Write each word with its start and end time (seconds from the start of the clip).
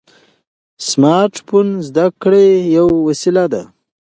سمارټ 0.87 1.33
فون 1.47 1.67
د 1.75 1.79
زده 1.87 2.05
کړې 2.21 2.47
یوه 2.77 2.95
وسیله 3.07 3.45
ده. 3.53 3.63